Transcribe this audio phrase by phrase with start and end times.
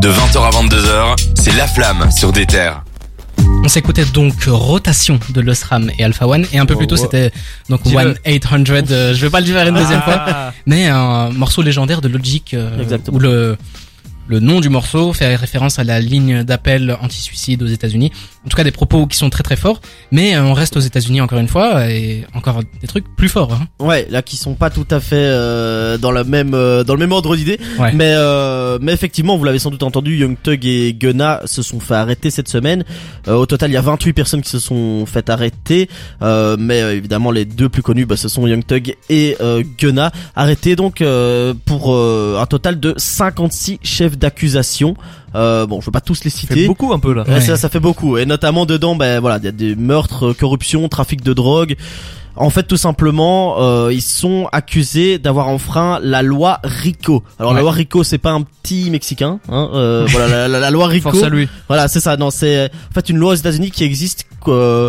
[0.00, 2.82] De 20h à 22h, c'est La Flamme sur des terres.
[3.64, 7.00] On s'écoutait donc Rotation de l'Osram et Alpha One et un peu plus tôt Oh,
[7.02, 7.08] oh.
[7.10, 7.32] c'était
[7.68, 7.80] donc.
[7.86, 8.48] One 800
[8.90, 10.52] euh, je vais pas le dire une deuxième fois Ah.
[10.66, 13.16] mais un morceau légendaire de Logic euh, Exactement.
[13.16, 13.56] où le
[14.28, 18.12] le nom du morceau fait référence à la ligne d'appel anti-suicide aux États-Unis.
[18.44, 19.80] En tout cas, des propos qui sont très très forts.
[20.12, 23.52] Mais euh, on reste aux États-Unis encore une fois et encore des trucs plus forts.
[23.54, 23.66] Hein.
[23.84, 27.00] Ouais, là qui sont pas tout à fait euh, dans la même euh, dans le
[27.00, 27.92] même ordre d'idée, Ouais.
[27.94, 31.80] mais euh, mais effectivement, vous l'avez sans doute entendu, Young Thug et Gunna se sont
[31.80, 32.84] fait arrêter cette semaine.
[33.28, 35.88] Euh, au total, il y a 28 personnes qui se sont fait arrêter,
[36.22, 39.62] euh, mais euh, évidemment les deux plus connus, bah, ce sont Young Thug et euh,
[39.78, 44.94] Gunna, arrêtés donc euh, pour euh, un total de 56 chefs d'accusation.
[45.34, 46.66] Euh, bon, je veux pas tous les Ça fait citer.
[46.66, 47.22] beaucoup un peu là.
[47.26, 48.18] Ouais, ça, ça fait beaucoup.
[48.18, 51.76] Et notamment dedans, ben voilà, il y a des meurtres, euh, corruption, trafic de drogue.
[52.40, 57.24] En fait, tout simplement, euh, ils sont accusés d'avoir enfreint la loi RICO.
[57.40, 59.40] Alors la loi RICO, c'est pas un petit mexicain.
[59.48, 61.10] Hein, euh, voilà, la, la- la loi RICO.
[61.10, 61.48] Force à lui.
[61.66, 62.16] Voilà, c'est ça.
[62.16, 64.24] Non, c'est en fait une loi aux États-Unis qui existe.
[64.46, 64.88] euh,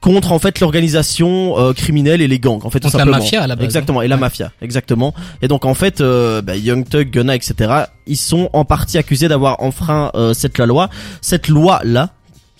[0.00, 3.18] contre en fait l'organisation euh, criminelle et les gangs en fait tout Donc la simplement.
[3.18, 4.20] mafia, à la base, exactement et la Ouais.
[4.20, 8.64] mafia exactement et donc en fait euh, bah, Young Thug Gunna etc ils sont en
[8.64, 10.88] partie accusés d'avoir enfreint euh, cette loi
[11.20, 12.10] cette loi là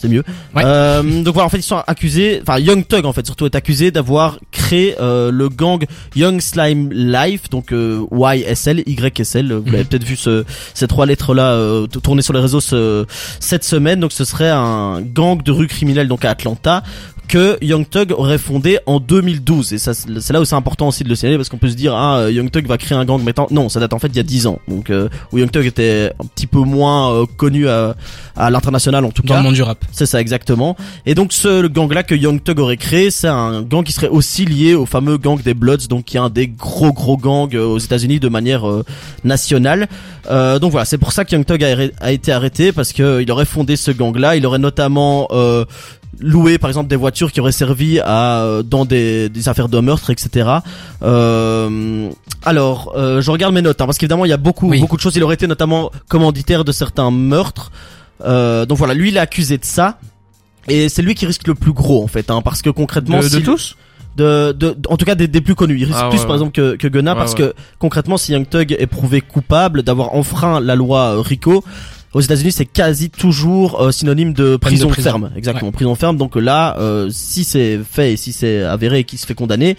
[0.00, 0.22] c'est mieux.
[0.54, 0.62] Ouais.
[0.64, 3.56] Euh, donc voilà, en fait, ils sont accusés, enfin Young Thug en fait surtout est
[3.56, 9.52] accusé d'avoir créé euh, le gang Young Slime Life, donc euh, YSL, YSL.
[9.52, 9.84] Vous l'avez Mhm.
[9.86, 13.06] peut-être vu ce, ces trois lettres là euh, tourner sur les réseaux ce,
[13.40, 13.98] cette semaine.
[13.98, 16.84] Donc ce serait un gang de rue criminelle donc à Atlanta
[17.28, 21.04] que Young Thug aurait fondé en 2012 et ça c'est là où c'est important aussi
[21.04, 23.04] de le signaler parce qu'on peut se dire ah euh, Young Thug va créer un
[23.04, 25.38] gang maintenant non ça date en fait il y a 10 ans donc euh, où
[25.38, 27.94] Young Thug était un petit peu moins euh, connu à,
[28.36, 29.84] à l'international en tout Dans cas le monde du rap.
[29.92, 30.76] c'est ça exactement.
[31.06, 34.08] Et donc ce gang là que Young Thug aurait créé, c'est un gang qui serait
[34.08, 37.54] aussi lié au fameux gang des Bloods, donc qui est un des gros gros gangs
[37.54, 38.84] euh, aux États-Unis de manière euh,
[39.24, 39.88] nationale.
[40.30, 43.20] Euh, donc voilà, c'est pour ça que Young Thug a, a été arrêté parce que
[43.20, 44.36] il aurait fondé ce gang là.
[44.36, 45.28] Il aurait notamment
[46.20, 49.78] loué par exemple des voitures qui auraient servi à euh, dans des, des affaires de
[49.80, 50.48] meurtre, etc.
[51.02, 52.10] Euh,
[52.44, 54.80] alors, euh, je regarde mes notes hein, parce qu'évidemment il y a beaucoup Oui.
[54.80, 55.16] beaucoup de choses.
[55.16, 57.70] Il aurait été notamment commanditaire de certains meurtres.
[58.24, 59.98] Euh, donc voilà, lui il est accusé de ça.
[60.68, 63.28] Et c'est lui qui risque le plus gros en fait, hein, parce que concrètement, De,
[63.28, 63.76] de tous
[64.16, 66.30] de, de- en tout cas des, des plus connus, il risque Ah, plus ouais, par
[66.30, 66.34] ouais.
[66.36, 70.14] exemple que, que Gunna, Ouais, parce que concrètement, si Young Thug est prouvé coupable d'avoir
[70.16, 71.62] enfreint la loi euh, RICO,
[72.14, 75.10] aux États-Unis, c'est quasi toujours euh, synonyme de prison, prison.
[75.10, 76.16] ferme, exactement, prison ferme.
[76.16, 79.76] Donc là, euh, si c'est fait et si c'est avéré et qu'il se fait condamner,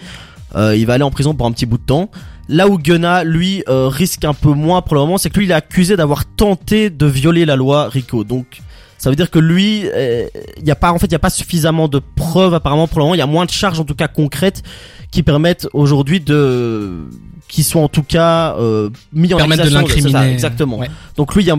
[0.56, 2.10] euh, il va aller en prison pour un petit bout de temps.
[2.48, 5.46] Là où Gunna, lui, euh, risque un peu moins pour le moment, c'est que lui,
[5.46, 8.24] il est accusé d'avoir tenté de violer la loi RICO.
[8.24, 8.60] Donc,
[8.98, 10.26] ça veut dire que lui, euh,
[10.56, 12.98] il y a pas, en fait, il y a pas suffisamment de preuves apparemment pour
[12.98, 13.14] le moment.
[13.14, 14.64] Il y a moins de charges, en tout cas concrètes,
[15.12, 17.08] qui permettent aujourd'hui de,
[17.46, 19.70] qui sont en tout cas euh, mis en de accusation.
[19.70, 20.32] ça, l'incriminer.
[20.32, 20.78] exactement.
[20.78, 20.90] Ouais.
[21.16, 21.58] Donc lui, il y a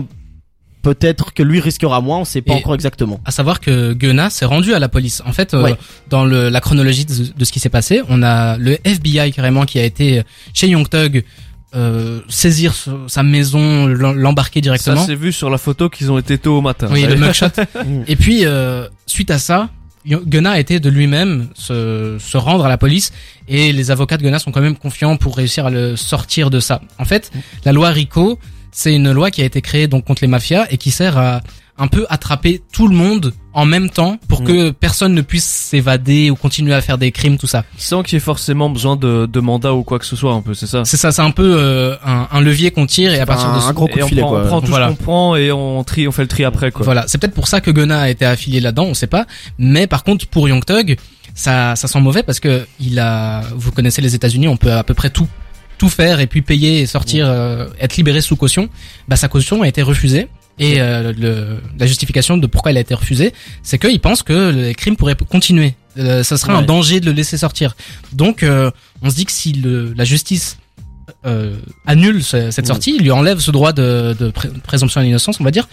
[0.82, 2.18] peut-être que lui risquera moins.
[2.18, 3.20] On sait pas Et- encore exactement.
[3.24, 5.22] À savoir que Gunna s'est rendu à la police.
[5.24, 5.76] En fait, euh, Ouais.
[6.10, 9.64] dans le, la chronologie de, de ce qui s'est passé, on a le FBI carrément
[9.64, 10.22] qui a été
[10.52, 11.24] chez Young Thug
[11.74, 12.74] euh, saisir
[13.06, 15.06] sa maison, l'em- l'embarquer Ça directement.
[15.06, 16.88] s'est vu sur la photo qu'ils ont été tôt au matin.
[16.90, 17.46] oui, le mugshot.
[17.86, 18.02] Mm.
[18.08, 19.70] Et puis, euh, suite à ça,
[20.04, 23.12] Gunna a été de lui-même se, se rendre à la police
[23.48, 26.58] et les avocats de Gunna sont quand même confiants pour réussir à le sortir de
[26.60, 26.82] ça.
[26.98, 27.30] En fait,
[27.64, 28.38] la loi RICO,
[28.72, 31.40] c'est une loi qui a été créée donc contre les mafias et qui sert à
[31.78, 34.44] un peu attraper tout le monde en même temps pour Mm.
[34.44, 37.64] que personne ne puisse s'évader ou continuer à faire des crimes, tout ça.
[37.78, 40.42] Sans qu'il y ait forcément besoin de, de mandat ou quoi que ce soit, un
[40.42, 40.84] peu, c'est ça?
[40.84, 43.58] C'est ça, c'est un peu euh, un, un levier qu'on tire et à partir un,
[43.58, 44.42] de un gros coup Et de on prend, quoi.
[44.42, 44.88] on prend tout Voilà.
[44.90, 46.84] ce qu'on prend et on trie, on fait le tri après, quoi.
[46.84, 49.26] Voilà, c'est peut-être pour ça que Gunna a été affilié là-dedans, on sait pas.
[49.58, 50.96] Mais par contre, pour Young Thug,
[51.34, 54.84] ça, ça sent mauvais parce que il a, vous connaissez les États-Unis, on peut à
[54.84, 55.26] peu près tout,
[55.82, 58.68] tout faire et puis payer et sortir, euh, être libéré sous caution.
[59.08, 60.28] Bah sa caution a été refusée.
[60.60, 61.32] Et euh, le,
[61.80, 63.32] la justification de pourquoi elle a été refusée,
[63.64, 65.74] c'est qu'il pense que les crimes pourraient continuer.
[65.98, 66.66] Euh, ça serait un Ouais.
[66.66, 67.74] danger de le laisser sortir.
[68.12, 68.70] Donc, euh,
[69.02, 70.58] on se dit que si le, la justice
[71.86, 75.50] annule ce- cette sortie, lui enlève ce droit de, de pré- présomption d'innocence, on va
[75.50, 75.68] dire.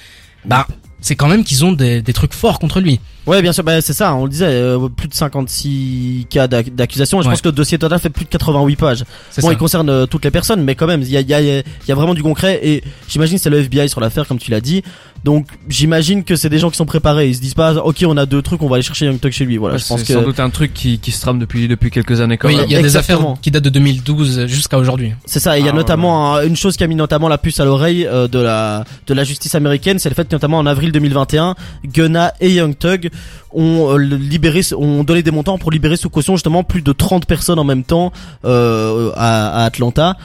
[0.46, 0.66] Bah,
[1.02, 3.00] c'est quand même qu'ils ont des, des trucs forts contre lui.
[3.30, 6.74] Ouais, bien sûr, bah, c'est ça, on le disait, euh, plus de 56 cas d'ac-
[6.74, 7.34] d'accusation, et je Ouais.
[7.34, 9.04] pense que le dossier total fait plus de 88 pages.
[9.30, 9.54] C'est Bon, ça.
[9.54, 11.40] il concerne euh, toutes les personnes, mais quand même, il y a, il y, a,
[11.42, 14.40] il y a vraiment du concret, et j'imagine que c'est le FBI sur l'affaire, comme
[14.40, 14.82] tu l'as dit,
[15.24, 18.18] donc j'imagine que c'est des gens qui sont préparés, ils se disent pas, ok, on
[18.18, 20.08] a deux trucs, on va aller chercher Young chez lui, voilà, Ouais, je pense c'est
[20.08, 20.14] que...
[20.14, 22.66] sans doute un truc qui, qui se trame depuis, depuis quelques années quand Oui, même.
[22.68, 25.14] il y a des affaires qui datent de 2012 jusqu'à aujourd'hui.
[25.26, 26.96] C'est ça, et il y a Ah, ouais, notamment un- une chose qui a mis
[26.96, 30.28] notamment la puce à l'oreille euh, de la de la justice américaine, c'est le fait
[30.28, 31.56] que notamment en avril 2021,
[31.86, 33.10] Gunna et Young Thug
[33.52, 37.26] ont euh, libéré, ont donné des montants pour libérer sous caution justement plus de 30
[37.26, 38.12] personnes en même temps
[38.46, 40.18] euh, à, à Atlanta.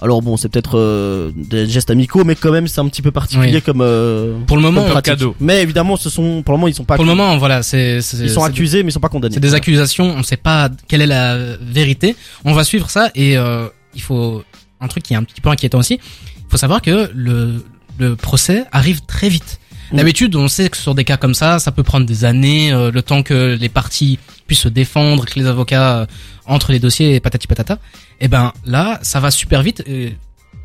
[0.00, 3.12] Alors bon, c'est peut-être euh, des gestes amicaux, mais quand même, c'est un petit peu
[3.12, 3.62] particulier Oui.
[3.62, 3.82] comme.
[3.82, 5.12] euh, Pour le moment, pratique.
[5.12, 5.36] cadeau.
[5.38, 6.96] Mais évidemment, ce sont pour le moment, ils sont pas.
[6.96, 9.34] pour le moment, voilà, c'est ils sont accusés, mais ils sont pas condamnés.
[9.34, 12.16] C'est des accusations, on ne sait pas quelle est la vérité.
[12.44, 14.42] On va suivre ça et euh, il faut
[14.80, 16.00] un truc qui est un petit peu inquiétant aussi.
[16.38, 17.64] Il faut savoir que le
[17.98, 19.60] le procès arrive très vite.
[19.92, 22.90] D'habitude, on sait que sur des cas comme ça, ça peut prendre des années, euh,
[22.90, 26.06] le temps que les parties puissent se défendre, que les avocats euh,
[26.46, 27.78] entrent les dossiers et patati patata.
[28.20, 29.82] Et ben là, ça va super vite.
[29.86, 30.14] Et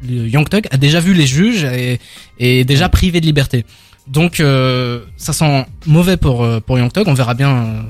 [0.08, 2.00] le Young Thug a déjà vu les juges et
[2.40, 3.66] est déjà privé de liberté.
[4.08, 7.08] Donc euh, ça sent mauvais pour euh, pour Young Thug.
[7.08, 7.50] On verra bien.
[7.50, 7.82] euh,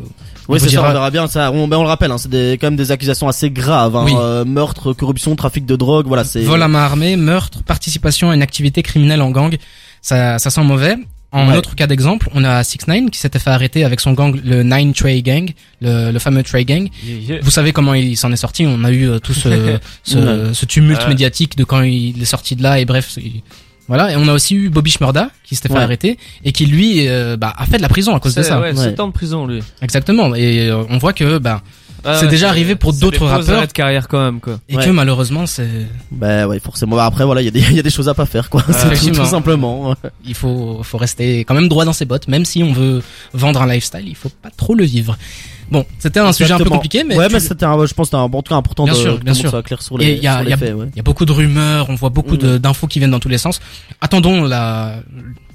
[0.49, 1.51] on Oui, c'est ça, on verra bien ça.
[1.51, 3.95] On, ben, on le rappelle, hein, c'est des, quand même des accusations assez graves.
[3.95, 4.13] Hein, Oui.
[4.17, 6.41] euh, meurtre, corruption, trafic de drogue, voilà, c'est.
[6.41, 9.55] Vol à main armée, meurtre, participation à une activité criminelle en gang.
[10.01, 10.95] Ça, ça sent mauvais.
[11.37, 11.57] En Ouais.
[11.57, 14.63] autre cas d'exemple, on a 6 9 qui s'était fait arrêter avec son gang, le
[14.63, 15.51] Nine Trey Gang,
[15.81, 16.87] le, le fameux Trey Gang.
[17.41, 18.65] Vous savez comment il s'en est sorti.
[18.67, 21.09] On a eu euh, tout ce, ce, ce tumulte Ouais.
[21.09, 23.17] médiatique de quand il est sorti de là et bref.
[23.87, 24.11] Voilà.
[24.11, 25.79] Et on a aussi eu Bobby Shmurda qui s'était fait Ouais.
[25.81, 28.59] arrêter et qui lui euh, bah, a fait de la prison à cause de ça.
[28.59, 28.83] Ouais, Ouais.
[28.83, 29.61] 7 ans de prison, lui.
[29.81, 30.35] Exactement.
[30.35, 31.61] Et euh, on voit que bah
[32.09, 33.67] Ah C'est déjà arrivé pour d'autres rappeurs.
[33.67, 34.59] de carrière quand même, quoi.
[34.69, 34.85] et Ouais.
[34.85, 35.67] que malheureusement c'est
[36.11, 36.95] Ben ouais, forcément.
[36.95, 38.49] Bah, Après, voilà, il y a des, il y a des choses à pas faire,
[38.49, 38.63] quoi.
[38.71, 39.93] C'est tout, tout simplement.
[40.25, 43.01] il faut faut rester quand même droit dans ses bottes même si on veut
[43.33, 45.17] vendre un lifestyle il faut pas trop le vivre
[45.69, 48.13] bon c'était un sujet un peu compliqué mais ouais, tu- mais c'était un, je pense,
[48.13, 49.63] un, en tout cas important Bien de, sûr, bien sûr.
[49.63, 50.87] clair sur les, il y a- y a- ouais.
[50.93, 53.27] il y a beaucoup de rumeurs on voit beaucoup de- d'infos qui viennent dans tous
[53.29, 53.59] les sens
[54.01, 54.95] attendons la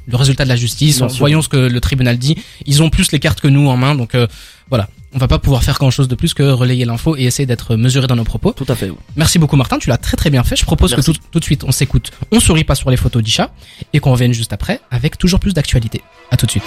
[0.06, 1.18] le résultat de la justice Bien sûr.
[1.20, 3.94] voyons ce que le tribunal dit ils ont plus les cartes que nous en main
[3.94, 4.26] donc euh,
[4.68, 7.46] voilà on va pas pouvoir faire grand chose de plus que relayer l'info et essayer
[7.46, 8.90] d'être mesuré dans nos propos Tout à fait.
[8.90, 8.96] ouais.
[9.16, 10.56] Merci beaucoup Martin, tu l'as très très bien fait.
[10.56, 11.12] Je propose Merci.
[11.12, 13.50] que tout, tout de suite on s'écoute, on sourit pas sur les photos d'Isha
[13.92, 16.00] et qu'on revienne juste après avec toujours plus d'actualité.
[16.30, 16.64] À tout de suite.